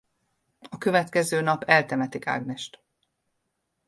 [0.69, 2.81] A következő nap eltemetik Agnest.